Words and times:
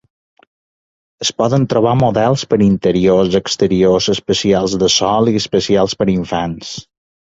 Es 1.25 1.31
poden 1.41 1.67
trobar 1.73 1.93
models 2.05 2.47
per 2.55 2.59
interiors, 2.69 3.39
exteriors, 3.43 4.11
especials 4.17 4.79
de 4.85 4.93
sol, 4.99 5.35
i 5.37 5.41
especials 5.47 6.01
per 6.03 6.15
infants. 6.21 6.79